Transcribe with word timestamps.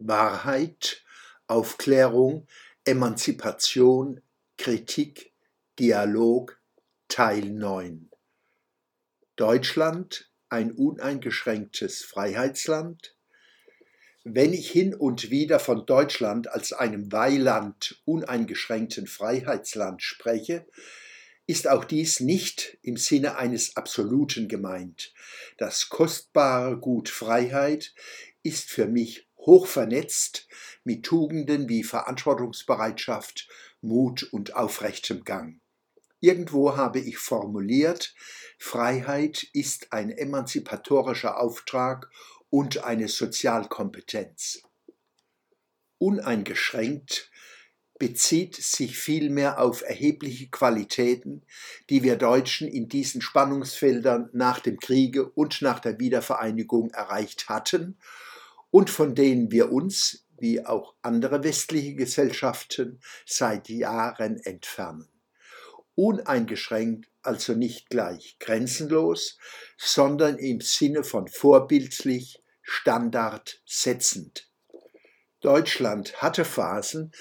Wahrheit, 0.00 1.04
Aufklärung, 1.46 2.46
Emanzipation, 2.84 4.22
Kritik, 4.56 5.34
Dialog, 5.78 6.58
Teil 7.08 7.50
9. 7.50 8.10
Deutschland, 9.36 10.30
ein 10.48 10.72
uneingeschränktes 10.72 12.02
Freiheitsland. 12.02 13.14
Wenn 14.24 14.54
ich 14.54 14.70
hin 14.70 14.94
und 14.94 15.30
wieder 15.30 15.60
von 15.60 15.84
Deutschland 15.84 16.48
als 16.48 16.72
einem 16.72 17.12
Weiland 17.12 18.00
uneingeschränkten 18.06 19.06
Freiheitsland 19.06 20.02
spreche, 20.02 20.66
ist 21.46 21.68
auch 21.68 21.84
dies 21.84 22.20
nicht 22.20 22.78
im 22.82 22.96
Sinne 22.96 23.36
eines 23.36 23.76
Absoluten 23.76 24.48
gemeint. 24.48 25.12
Das 25.58 25.88
kostbare 25.88 26.78
Gut 26.78 27.08
Freiheit 27.08 27.94
ist 28.42 28.70
für 28.70 28.86
mich 28.86 29.29
hoch 29.46 29.66
vernetzt 29.66 30.46
mit 30.84 31.04
Tugenden 31.04 31.68
wie 31.68 31.82
Verantwortungsbereitschaft, 31.82 33.48
Mut 33.80 34.22
und 34.22 34.54
aufrechtem 34.54 35.24
Gang. 35.24 35.60
Irgendwo 36.20 36.76
habe 36.76 37.00
ich 37.00 37.18
formuliert, 37.18 38.14
Freiheit 38.58 39.46
ist 39.54 39.92
ein 39.92 40.10
emanzipatorischer 40.10 41.40
Auftrag 41.40 42.10
und 42.50 42.84
eine 42.84 43.08
Sozialkompetenz. 43.08 44.62
Uneingeschränkt 45.96 47.30
bezieht 47.98 48.56
sich 48.56 48.98
vielmehr 48.98 49.60
auf 49.60 49.82
erhebliche 49.82 50.48
Qualitäten, 50.48 51.42
die 51.90 52.02
wir 52.02 52.16
Deutschen 52.16 52.68
in 52.68 52.88
diesen 52.88 53.20
Spannungsfeldern 53.20 54.30
nach 54.32 54.60
dem 54.60 54.78
Kriege 54.78 55.28
und 55.30 55.62
nach 55.62 55.80
der 55.80 55.98
Wiedervereinigung 55.98 56.90
erreicht 56.90 57.48
hatten 57.48 57.98
und 58.70 58.90
von 58.90 59.14
denen 59.14 59.50
wir 59.50 59.72
uns, 59.72 60.26
wie 60.38 60.64
auch 60.64 60.94
andere 61.02 61.44
westliche 61.44 61.94
Gesellschaften, 61.94 63.00
seit 63.26 63.68
Jahren 63.68 64.38
entfernen. 64.38 65.08
Uneingeschränkt, 65.94 67.10
also 67.22 67.52
nicht 67.52 67.90
gleich 67.90 68.38
grenzenlos, 68.38 69.38
sondern 69.76 70.38
im 70.38 70.60
Sinne 70.60 71.04
von 71.04 71.28
vorbildlich, 71.28 72.42
standardsetzend. 72.62 74.48
Deutschland 75.40 76.22
hatte 76.22 76.44
Phasen, 76.44 77.12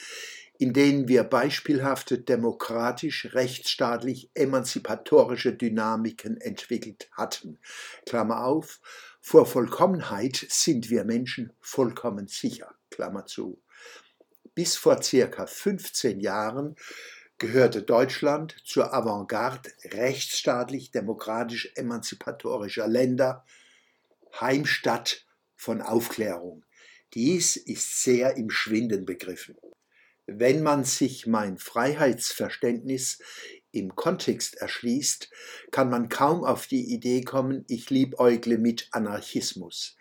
in 0.60 0.74
denen 0.74 1.08
wir 1.08 1.24
beispielhafte 1.24 2.20
demokratisch, 2.20 3.30
rechtsstaatlich, 3.32 4.30
emanzipatorische 4.34 5.54
Dynamiken 5.54 6.40
entwickelt 6.40 7.10
hatten. 7.14 7.60
Klammer 8.06 8.44
auf, 8.44 8.82
vor 9.30 9.46
Vollkommenheit 9.46 10.44
sind 10.50 10.90
wir 10.90 11.04
Menschen 11.04 11.54
vollkommen 11.62 12.28
sicher. 12.28 12.74
Klammer 12.90 13.28
zu. 13.28 13.62
Bis 14.56 14.76
vor 14.76 15.04
circa 15.04 15.46
15 15.46 16.20
Jahren 16.20 16.76
gehörte 17.38 17.84
Deutschland 17.84 18.56
zur 18.66 18.92
Avantgarde 18.92 19.70
rechtsstaatlich, 19.84 20.90
demokratisch, 20.90 21.72
emanzipatorischer 21.76 22.88
Länder, 22.88 23.46
Heimstatt 24.42 25.28
von 25.56 25.84
Aufklärung. 25.84 26.66
Dies 27.14 27.56
ist 27.56 28.02
sehr 28.02 28.36
im 28.36 28.50
Schwinden 28.50 29.06
begriffen. 29.06 29.58
Wenn 30.26 30.64
man 30.64 30.86
sich 30.86 31.28
mein 31.28 31.60
Freiheitsverständnis 31.60 33.20
im 33.72 33.96
Kontext 33.96 34.56
erschließt, 34.56 35.30
kann 35.72 35.90
man 35.90 36.10
kaum 36.10 36.44
auf 36.44 36.68
die 36.68 36.94
Idee 36.94 37.22
kommen, 37.22 37.66
ich 37.68 37.90
liebäugle 37.90 38.58
mit 38.58 38.88
Anarchismus. 38.92 39.96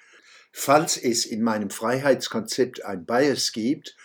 Falls 0.52 0.96
es 0.96 1.26
in 1.26 1.42
meinem 1.42 1.70
Freiheitskonzept 1.70 2.84
ein 2.84 3.04
Bias 3.04 3.52
gibt, 3.52 3.96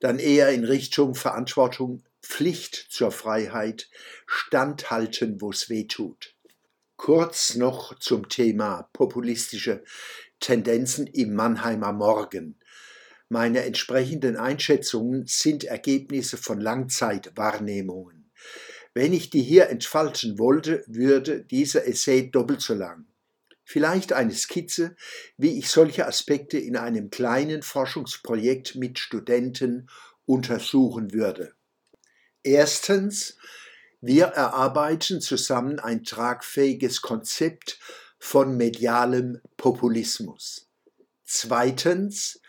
dann 0.00 0.18
eher 0.18 0.50
in 0.50 0.64
Richtung 0.64 1.14
Verantwortung, 1.14 2.02
Pflicht 2.22 2.86
zur 2.90 3.10
Freiheit, 3.10 3.88
standhalten, 4.26 5.40
wo 5.40 5.50
es 5.50 5.68
weh 5.68 5.84
tut. 5.84 6.34
Kurz 6.96 7.54
noch 7.54 7.98
zum 7.98 8.28
Thema 8.28 8.88
populistische 8.92 9.84
Tendenzen 10.40 11.06
im 11.06 11.34
Mannheimer 11.34 11.92
Morgen. 11.92 12.58
Meine 13.28 13.64
entsprechenden 13.64 14.36
Einschätzungen 14.36 15.26
sind 15.26 15.64
Ergebnisse 15.64 16.36
von 16.36 16.60
Langzeitwahrnehmungen. 16.60 18.13
Wenn 18.94 19.12
ich 19.12 19.28
die 19.28 19.42
hier 19.42 19.68
entfalten 19.68 20.38
wollte, 20.38 20.84
würde 20.86 21.42
dieser 21.42 21.86
Essay 21.86 22.30
doppelt 22.30 22.60
so 22.60 22.74
lang. 22.74 23.06
Vielleicht 23.64 24.12
eine 24.12 24.34
Skizze, 24.34 24.94
wie 25.36 25.58
ich 25.58 25.68
solche 25.68 26.06
Aspekte 26.06 26.58
in 26.58 26.76
einem 26.76 27.10
kleinen 27.10 27.62
Forschungsprojekt 27.62 28.76
mit 28.76 28.98
Studenten 28.98 29.88
untersuchen 30.26 31.12
würde. 31.12 31.54
Erstens, 32.42 33.36
wir 34.00 34.26
erarbeiten 34.26 35.20
zusammen 35.20 35.80
ein 35.80 36.04
tragfähiges 36.04 37.00
Konzept 37.00 37.80
von 38.18 38.56
medialem 38.56 39.40
Populismus. 39.56 40.68
Zweitens, 41.24 42.40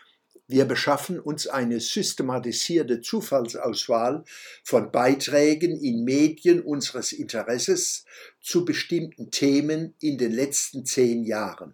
wir 0.48 0.66
beschaffen 0.66 1.20
uns 1.20 1.48
eine 1.48 1.80
systematisierte 1.80 3.02
Zufallsauswahl 3.02 4.24
von 4.64 4.92
Beiträgen 4.92 5.80
in 5.82 6.04
Medien 6.04 6.62
unseres 6.62 7.12
Interesses 7.12 8.06
zu 8.42 8.64
bestimmten 8.64 9.32
Themen 9.32 9.96
in 10.00 10.18
den 10.18 10.32
letzten 10.32 10.86
zehn 10.86 11.24
Jahren. 11.24 11.74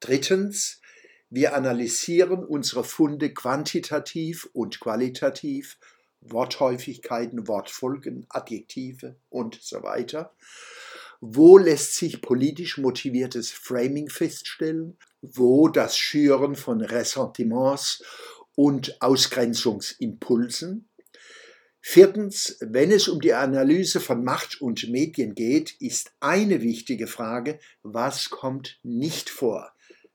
Drittens, 0.00 0.80
wir 1.28 1.54
analysieren 1.54 2.44
unsere 2.44 2.84
Funde 2.84 3.34
quantitativ 3.34 4.48
und 4.52 4.80
qualitativ, 4.80 5.78
Worthäufigkeiten, 6.20 7.46
Wortfolgen, 7.46 8.26
Adjektive 8.30 9.16
und 9.28 9.58
so 9.60 9.82
weiter. 9.82 10.34
Wo 11.20 11.58
lässt 11.58 11.96
sich 11.96 12.20
politisch 12.20 12.78
motiviertes 12.78 13.50
Framing 13.50 14.08
feststellen 14.08 14.96
wo 15.34 15.68
das 15.68 15.96
Schüren 15.98 16.54
von 16.54 16.80
Ressentiments 16.80 18.02
und 18.54 19.00
Ausgrenzungsimpulsen. 19.02 20.88
Viertens, 21.80 22.56
wenn 22.60 22.90
es 22.90 23.06
um 23.06 23.20
die 23.20 23.34
Analyse 23.34 24.00
von 24.00 24.24
Macht 24.24 24.60
und 24.60 24.88
Medien 24.88 25.34
geht, 25.34 25.80
ist 25.80 26.12
eine 26.20 26.60
wichtige 26.62 27.06
Frage, 27.06 27.60
was 27.82 28.30
kommt 28.30 28.80
nicht 28.82 29.30
vor? 29.30 29.72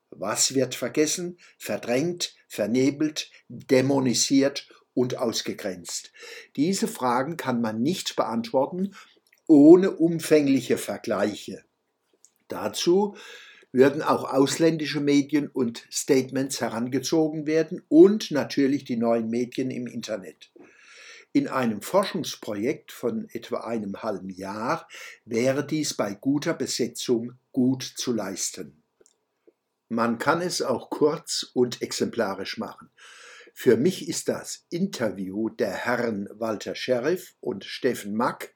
Was 0.09 0.53
wird 0.53 0.75
vergessen, 0.75 1.37
verdrängt, 1.57 2.35
vernebelt, 2.49 3.31
dämonisiert 3.47 4.67
und 4.93 5.17
ausgegrenzt? 5.17 6.11
Diese 6.57 6.89
Fragen 6.89 7.37
kann 7.37 7.61
man 7.61 7.81
nicht 7.81 8.17
beantworten 8.17 8.93
ohne 9.51 9.91
umfängliche 9.91 10.77
Vergleiche. 10.77 11.65
Dazu 12.47 13.17
würden 13.73 14.01
auch 14.01 14.23
ausländische 14.23 15.01
Medien 15.01 15.49
und 15.49 15.85
Statements 15.91 16.61
herangezogen 16.61 17.45
werden 17.45 17.81
und 17.89 18.31
natürlich 18.31 18.85
die 18.85 18.95
neuen 18.95 19.29
Medien 19.29 19.69
im 19.69 19.87
Internet. 19.87 20.51
In 21.33 21.49
einem 21.49 21.81
Forschungsprojekt 21.81 22.93
von 22.93 23.27
etwa 23.33 23.65
einem 23.65 24.01
halben 24.01 24.29
Jahr 24.29 24.87
wäre 25.25 25.67
dies 25.67 25.95
bei 25.95 26.13
guter 26.13 26.53
Besetzung 26.53 27.33
gut 27.51 27.83
zu 27.83 28.13
leisten. 28.13 28.81
Man 29.89 30.17
kann 30.17 30.39
es 30.39 30.61
auch 30.61 30.89
kurz 30.89 31.51
und 31.53 31.81
exemplarisch 31.81 32.57
machen. 32.57 32.89
Für 33.53 33.75
mich 33.75 34.07
ist 34.07 34.29
das 34.29 34.65
Interview 34.69 35.49
der 35.49 35.73
Herren 35.73 36.29
Walter 36.31 36.73
Sheriff 36.73 37.35
und 37.41 37.65
Steffen 37.65 38.15
Mack 38.15 38.53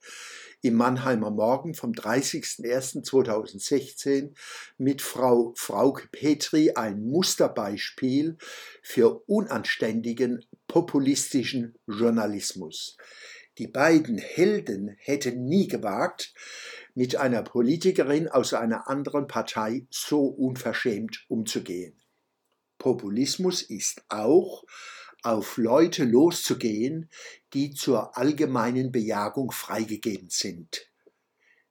im 0.66 0.76
Mannheimer 0.76 1.30
Morgen 1.30 1.76
vom 1.76 1.92
30.01.2016 1.92 4.34
mit 4.80 5.04
Frau 5.04 5.54
Frauke 5.56 6.08
Petri 6.12 6.72
ein 6.72 7.06
Musterbeispiel 7.06 8.40
für 8.82 9.22
unanständigen 9.28 10.44
populistischen 10.68 11.78
Journalismus. 11.86 12.98
Die 13.60 13.68
beiden 13.68 14.18
Helden 14.18 14.96
hätten 14.98 15.46
nie 15.46 15.68
gewagt, 15.68 16.34
mit 16.96 17.16
einer 17.16 17.44
Politikerin 17.44 18.28
aus 18.28 18.56
einer 18.56 18.90
anderen 18.90 19.28
Partei 19.28 19.86
so 19.92 20.26
unverschämt 20.26 21.26
umzugehen. 21.28 22.02
Populismus 22.80 23.62
ist 23.62 24.04
auch 24.10 24.64
auf 25.26 25.58
Leute 25.58 26.04
loszugehen, 26.04 27.10
die 27.54 27.74
zur 27.74 28.18
allgemeinen 28.18 28.92
Bejagung 28.92 29.52
freigegeben 29.52 30.30
sind. 30.30 30.92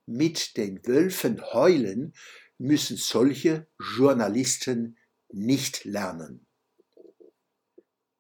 Mit 0.06 0.56
den 0.56 0.84
Wölfen 0.86 1.42
heulen 1.52 2.14
müssen 2.58 2.96
solche 2.96 3.68
Journalisten 3.96 4.98
nicht 5.28 5.84
lernen. 5.84 6.46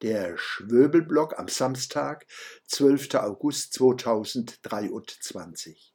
Der 0.02 0.36
Schwöbelblock 0.36 1.38
am 1.38 1.46
Samstag, 1.48 2.26
12. 2.66 3.14
August 3.14 3.72
2023. 3.74 5.93